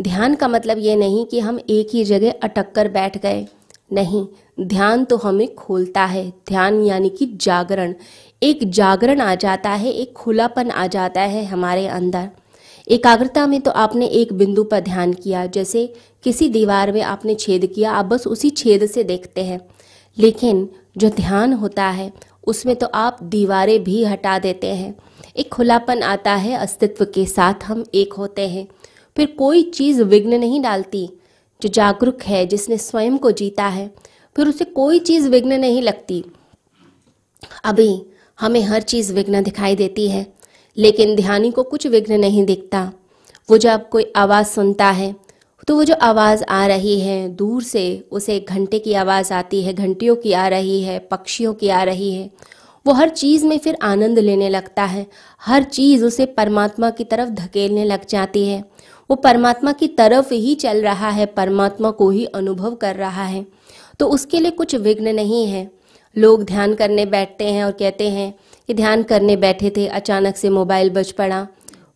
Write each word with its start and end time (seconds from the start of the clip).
ध्यान 0.00 0.34
का 0.34 0.48
मतलब 0.48 0.78
ये 0.78 0.96
नहीं 0.96 1.26
कि 1.26 1.40
हम 1.40 1.58
एक 1.70 1.88
ही 1.92 2.04
जगह 2.04 2.32
अटक 2.42 2.72
कर 2.72 2.88
बैठ 2.88 3.18
गए। 3.18 3.46
नहीं, 3.92 4.26
ध्यान 4.60 5.04
तो 5.04 5.16
हमें 5.16 5.54
खोलता 5.54 6.04
है। 6.04 6.32
ध्यान 6.48 6.84
यानी 6.84 7.08
कि 7.08 7.26
जागरण। 7.34 7.94
एक 8.42 8.70
जागरण 8.70 9.20
आ 9.20 9.34
जाता 9.34 9.70
है, 9.70 9.92
एक 9.92 10.12
खुलापन 10.12 10.70
आ 10.70 10.86
जाता 10.86 11.20
है 11.20 11.44
हमारे 11.44 11.86
अंदर। 11.86 12.28
एकाग्रता 12.88 13.46
में 13.46 13.60
तो 13.60 13.70
आपने 13.70 14.06
एक 14.06 14.32
बिंदु 14.32 14.64
पर 14.64 14.80
ध्यान 14.80 15.12
किया, 15.12 15.46
जैसे 15.46 15.94
किसी 16.24 16.48
दीवार 16.48 16.92
में 16.92 17.02
आपने 17.02 17.34
छेद 17.34 17.66
किया, 17.66 17.92
आप 17.92 18.04
बस 18.04 18.26
उसी 18.26 18.50
छेद 18.50 18.86
से 18.86 19.04
देखते 19.04 19.44
हैं। 19.44 19.60
लेकिन 20.18 20.68
जो 20.96 21.08
ध्यान 21.08 21.52
होता 21.52 21.84
है, 21.84 22.12
उसमें 22.46 22.76
तो 22.76 22.86
आप 22.86 23.18
दीवारें 23.22 23.84
भी 23.84 24.04
हटा 24.04 24.38
देते 24.38 24.66
हैं। 24.66 24.94
एक 25.36 25.48
खुलापन 25.48 26.02
आता 26.02 26.34
है 26.34 26.56
अस्तित्व 26.56 27.04
के 27.04 27.26
साथ 27.26 27.54
हम 27.64 27.84
एक 27.94 28.12
होते 28.12 28.48
हैं। 28.48 28.68
फिर 29.16 29.26
कोई 29.38 29.62
चीज़ 29.62 30.02
विघ्न 30.02 30.34
नहीं 30.34 30.60
डालती, 30.62 31.08
जो 31.62 31.68
जागरूक 31.68 32.22
है, 32.22 32.46
जिसने 32.46 32.78
स्वयं 32.78 33.16
को 33.18 33.30
जीता 33.30 33.66
है, 33.66 33.90
फिर 34.36 34.48
उसे 34.48 34.64
कोई 34.64 34.98
चीज़ 34.98 35.28
विघ्न 35.28 35.60
नहीं 35.60 35.82
लगती। 35.82 36.24
अभी 37.64 37.90
हमें 38.38 38.60
हर 38.62 38.82
चीज़ 38.82 39.12
विघ्न 39.12 39.42
दिखाई 39.42 39.76
देती 39.76 40.08
है, 40.08 40.26
लेकिन 40.76 41.16
ध्यानी 41.16 41.50
को 41.50 41.62
कुछ 41.62 41.86
विघ्न 41.86 42.20
नहीं 42.20 42.44
दिखता। 42.44 42.90
वो 43.50 43.58
जब 43.58 43.88
कोई 43.88 44.12
आवाज़ 44.16 44.46
सुनता 44.46 44.90
है 44.90 45.14
तो 45.68 45.74
वो 45.76 45.84
जो 45.84 45.94
आवाज़ 45.94 46.42
आ 46.44 46.66
रही 46.66 46.98
है, 47.00 47.28
दूर 47.28 47.62
से 47.62 48.08
उसे 48.12 48.38
घंटे 48.40 48.78
की 48.78 48.92
आवाज़ 48.94 49.32
आती 49.32 49.62
है, 49.62 49.72
घंटियों 49.74 50.14
की 50.16 50.32
आ 50.32 50.46
रही 50.48 50.80
है, 50.82 50.98
पक्षियों 51.00 51.52
की 51.54 51.68
आ 51.68 51.82
रही 51.82 52.12
है। 52.12 52.30
वो 52.86 52.92
हर 52.92 53.08
चीज़ 53.08 53.44
में 53.46 53.58
फिर 53.58 53.76
आनंद 53.82 54.18
लेने 54.18 54.48
लगता 54.48 54.84
है, 54.84 55.06
हर 55.42 55.62
चीज़ 55.62 56.04
उसे 56.04 56.26
परमात्मा 56.26 56.90
की 56.90 57.04
तरफ़ 57.04 57.30
धकेलने 57.30 57.84
लग 57.84 58.06
जाती 58.06 58.46
है। 58.46 58.64
वो 59.10 59.16
परमात्मा 59.16 59.72
की 59.72 59.88
तरफ़ 59.88 60.34
ही 60.34 60.54
चल 60.54 60.82
रहा 60.82 61.10
है, 61.10 61.26
परमात्मा 61.26 61.90
को 61.90 62.10
ही 62.10 62.24
अनुभव 62.24 62.74
कर 62.74 62.96
रहा 62.96 63.24
है। 63.24 63.46
तो 64.00 64.06
उसके 64.06 64.40
लिए 64.40 64.50
कुछ 64.50 64.74
विघ्न 64.74 65.08
नहीं 65.08 65.46
है। 65.46 65.70
लोग 66.18 66.44
ध्यान 66.44 66.74
करने 66.74 67.06
बैठते 67.06 67.44
हैं 67.44 67.64
और 67.64 67.72
कहते 67.72 68.10
हैं 68.10 68.34
कि 68.66 68.74
ध्यान 68.74 69.02
करने 69.02 69.36
बैठे 69.36 69.72
थे, 69.76 69.86
अचानक 69.86 70.36
से 70.36 70.50
मोबाइल 70.50 70.90
बज 70.90 71.12
पड़ा। 71.12 71.46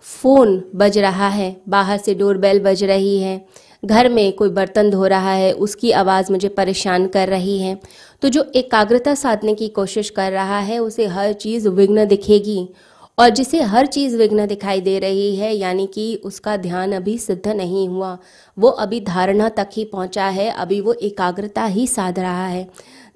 फ़ोन 0.01 0.65
बज 0.75 0.99
रहा 0.99 1.29
है, 1.29 1.57
बाहर 1.69 1.99
से 1.99 2.15
डोरबेल 2.15 2.61
बज 2.61 2.85
रही 2.85 3.19
है। 3.21 3.47
घर 3.85 4.09
में 4.09 4.33
कोई 4.33 4.49
बर्तन 4.49 4.91
धो 4.91 5.07
रहा 5.07 5.33
है, 5.33 5.53
उसकी 5.53 5.91
आवाज़ 5.91 6.33
मुझे 6.33 6.49
परेशान 6.49 7.07
कर 7.07 7.29
रही 7.29 7.59
है। 7.59 7.81
तो 8.23 8.29
जो 8.29 8.53
एकाग्रता 8.55 9.15
साधने 9.15 9.55
की 9.55 9.69
कोशिश 9.69 10.11
कर 10.11 10.33
रहा 10.33 10.59
है, 10.59 10.79
उसे 10.79 11.07
हर 11.07 11.33
चीज़ 11.33 11.69
विघ्न 11.69 12.05
दिखेगी। 12.05 12.69
और 13.19 13.29
जिसे 13.29 13.61
हर 13.63 13.87
चीज़ 13.87 14.17
विघ्न 14.17 14.47
दिखाई 14.47 14.81
दे 14.81 14.99
रही 14.99 15.35
है, 15.37 15.55
यानी 15.55 15.87
कि 15.87 16.15
उसका 16.25 16.57
ध्यान 16.57 16.93
अभी 16.93 17.17
सिद्ध 17.19 17.49
नहीं 17.49 17.89
हुआ। 17.89 18.17
वो 18.57 18.69
अभी 18.69 19.01
धारणा 19.01 19.49
तक 19.49 19.69
ही 19.73 19.85
पहुँचा 19.85 20.27
है, 20.27 20.49
अभी 20.51 20.81
वो 20.81 20.93
एकाग्रता 20.93 21.65
ही 21.65 21.87
साध 21.87 22.19
रहा 22.19 22.47
है। 22.47 22.69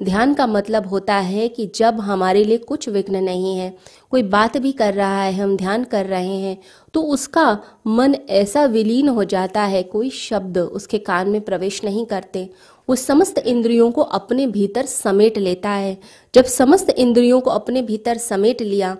ध्यान 0.02 0.34
का 0.34 0.46
मतलब 0.46 0.86
होता 0.86 1.14
है 1.14 1.48
कि 1.48 1.70
जब 1.74 2.00
हमारे 2.00 2.44
लिए 2.44 2.58
कुछ 2.58 2.88
विघ्न 2.88 3.22
नहीं 3.24 3.56
है, 3.56 3.72
कोई 4.10 4.22
बात 4.22 4.56
भी 4.56 4.72
कर 4.72 4.94
रहा 4.94 5.22
है, 5.22 5.32
हम 5.32 5.56
ध्यान 5.56 5.84
कर 5.84 6.06
रहे 6.06 6.36
हैं 6.36 6.58
तो 6.94 7.02
उसका 7.02 7.58
मन 7.86 8.14
ऐसा 8.30 8.64
विलीन 8.64 9.08
हो 9.08 9.24
जाता 9.24 9.62
है, 9.62 9.82
कोई 9.82 10.10
शब्द 10.10 10.58
उसके 10.58 10.98
कान 10.98 11.28
में 11.28 11.40
प्रवेश 11.40 11.82
नहीं 11.84 12.04
करते। 12.06 12.48
वो 12.88 12.94
समस्त 12.96 13.38
इंद्रियों 13.38 13.90
को 13.90 14.02
अपने 14.02 14.46
भीतर 14.46 14.86
समेट 14.86 15.38
लेता 15.38 15.70
है। 15.70 15.96
जब 16.34 16.44
समस्त 16.44 16.90
इंद्रियों 16.90 17.40
को 17.40 17.50
अपने 17.50 17.82
भीतर 17.82 18.16
समेट 18.16 18.62
लिया 18.62 18.96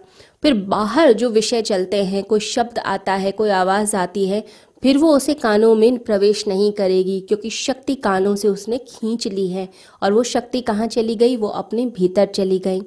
फिर 0.46 0.54
बाहर 0.54 1.12
जो 1.12 1.30
विषय 1.30 1.62
चलते 1.62 2.04
हैं, 2.04 2.24
कोई 2.24 2.40
शब्द 2.40 2.78
आता 2.78 3.12
है, 3.12 3.30
कोई 3.32 3.50
आवाज़ 3.50 3.96
आती 3.96 4.28
है, 4.28 4.44
फिर 4.82 4.98
वो 4.98 5.16
उसे 5.16 5.34
कानों 5.34 5.74
में 5.74 5.98
प्रवेश 5.98 6.48
नहीं 6.48 6.72
करेगी, 6.72 7.20
क्योंकि 7.20 7.50
शक्ति 7.50 7.94
कानों 7.94 8.36
से 8.36 8.48
उसने 8.48 8.78
खींच 8.78 9.26
ली 9.26 9.48
है, 9.48 9.68
और 10.02 10.12
वो 10.12 10.22
शक्ति 10.22 10.60
कहाँ 10.60 10.86
चली 10.86 11.14
गई? 11.14 11.36
वो 11.36 11.48
अपने 11.48 11.86
भीतर 11.86 12.26
चली 12.26 12.58
गई। 12.58 12.82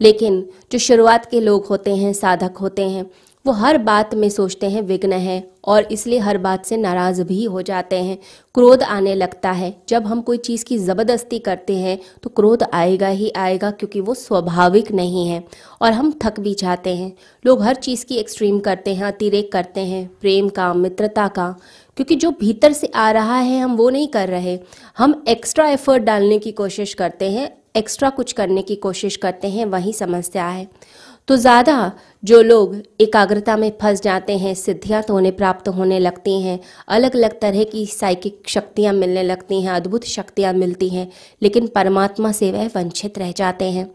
लेकिन 0.00 0.48
जो 0.72 0.78
शुरुआत 0.78 1.30
के 1.30 1.40
लोग 1.40 1.66
होते 1.66 1.96
हैं, 1.96 2.12
साधक 2.12 2.56
होते 2.56 2.82
हैं 2.82 3.10
वो 3.44 3.52
हर 3.52 3.78
बात 3.78 4.14
में 4.14 4.28
सोचते 4.28 4.68
हैं, 4.70 4.82
विघ्न 4.82 5.12
है 5.12 5.42
और 5.64 5.86
इसलिए 5.92 6.18
हर 6.18 6.38
बात 6.38 6.66
से 6.66 6.76
नाराज़ 6.76 7.22
भी 7.22 7.44
हो 7.44 7.62
जाते 7.62 7.96
हैं। 7.96 8.16
क्रोध 8.54 8.82
आने 8.82 9.14
लगता 9.14 9.50
है। 9.50 9.74
जब 9.88 10.06
हम 10.06 10.20
कोई 10.20 10.38
चीज़ 10.38 10.64
की 10.64 10.78
ज़बरदस्ती 10.78 11.38
करते 11.38 11.76
हैं 11.76 11.98
तो 12.22 12.30
क्रोध 12.30 12.62
आएगा 12.72 13.08
ही 13.08 13.30
आएगा 13.30 13.70
क्योंकि 13.70 14.00
वो 14.00 14.14
स्वाभाविक 14.14 14.92
नहीं 14.92 15.26
है 15.28 15.42
और 15.82 15.92
हम 15.92 16.12
थक 16.22 16.40
भी 16.40 16.54
जाते 16.54 16.94
हैं। 16.96 17.12
लोग 17.44 17.62
हर 17.62 17.74
चीज़ 17.74 18.04
की 18.06 18.16
एक्सट्रीम 18.16 18.58
करते 18.58 18.94
हैं, 18.94 19.04
अतिरेक 19.04 19.52
करते 19.52 19.80
हैं, 19.80 20.06
प्रेम 20.20 20.48
का, 20.48 20.72
मित्रता 20.74 21.26
का, 21.28 21.54
क्योंकि 21.96 22.14
जो 22.16 22.30
भीतर 22.30 22.72
से 22.72 22.86
आ 22.86 23.10
रहा 23.10 23.36
है, 23.36 23.60
हम 23.60 23.76
वो 23.76 23.88
नहीं 23.90 24.08
कर 24.08 24.28
रहे। 24.28 24.58
हम 24.98 25.22
एक्स्ट्रा 25.28 25.68
एफर्ट 25.68 26.02
डालने 26.02 26.38
की 26.38 26.52
कोशिश 26.52 26.94
करते 26.94 27.30
हैं 27.30 27.61
एक्स्ट्रा 27.74 28.10
कुछ 28.10 28.32
करने 28.32 28.62
की 28.62 28.76
कोशिश 28.76 29.16
करते 29.16 29.48
हैं, 29.48 29.64
वही 29.66 29.92
समस्या 29.92 30.46
है। 30.46 30.66
तो 31.28 31.36
ज़्यादा 31.36 31.92
जो 32.24 32.40
लोग 32.42 32.74
एकाग्रता 33.00 33.56
में 33.56 33.70
फंस 33.82 34.02
जाते 34.02 34.36
हैं, 34.38 34.54
सिद्धियाँ 34.54 35.02
तो 35.02 35.16
उन्हें 35.16 35.34
प्राप्त 35.36 35.68
होने 35.68 35.98
लगती 35.98 36.40
हैं 36.42 36.58
अलग 36.88 37.16
अलग 37.16 37.38
तरह 37.40 37.64
की 37.64 37.84
साइकिक 37.86 38.48
शक्तियाँ 38.48 38.92
मिलने 38.94 39.22
लगती 39.22 39.60
हैं, 39.62 39.70
अद्भुत 39.70 40.04
शक्तियाँ 40.04 40.52
मिलती 40.52 40.88
हैं, 40.88 41.08
लेकिन 41.42 41.66
परमात्मा 41.66 42.32
से 42.32 42.50
वह 42.52 42.66
वंचित 42.76 43.18
रह 43.18 43.32
जाते 43.32 43.70
हैं। 43.70 43.90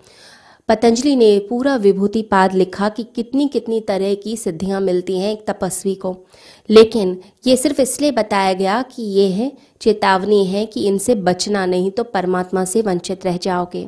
पतंजलि 0.69 1.15
ने 1.15 1.37
पूरा 1.39 1.75
विभूति 1.75 2.21
पाद 2.21 2.53
लिखा 2.53 2.87
कि 2.89 3.03
कितनी 3.15 3.47
कितनी 3.47 3.79
तरह 3.81 4.13
की 4.13 4.35
सिद्धियाँ 4.37 4.81
मिलती 4.81 5.19
हैं 5.19 5.31
एक 5.33 5.45
तपस्वी 5.47 5.93
को। 5.95 6.15
लेकिन 6.69 7.17
ये 7.47 7.55
सिर्फ़ 7.57 7.81
इसलिए 7.81 8.11
बताया 8.11 8.53
गया 8.53 8.81
कि 8.81 9.03
ये 9.03 9.27
है, 9.29 9.51
चेतावनी 9.81 10.45
है 10.45 10.65
कि 10.65 10.87
इनसे 10.87 11.15
बचना 11.15 11.65
नहीं 11.65 11.91
तो 11.91 12.03
परमात्मा 12.03 12.65
से 12.65 12.81
वंचित 12.81 13.25
रह 13.25 13.37
जाओगे। 13.37 13.85